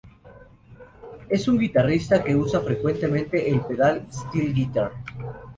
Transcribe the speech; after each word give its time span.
Es 1.29 1.47
un 1.47 1.59
guitarrista 1.59 2.23
que 2.23 2.35
usa 2.35 2.61
frecuentemente 2.61 3.51
la 3.51 3.67
Pedal 3.67 4.07
steel 4.11 4.51
guitar. 4.51 4.91